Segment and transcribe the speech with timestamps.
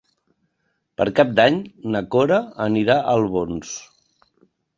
[1.01, 1.59] Per Cap d'Any
[1.97, 3.77] na Cora anirà a Albons.